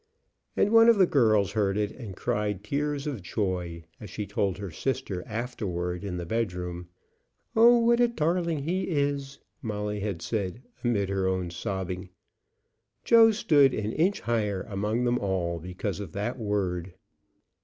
[0.57, 4.57] And one of the girls heard it, and cried tears of joy as she told
[4.57, 6.87] her sister afterward in the bedroom.
[7.55, 12.09] "Oh, what a darling he is!" Molly had said, amid her own sobbing.
[13.03, 16.95] Joe stood an inch higher among them all because of that word.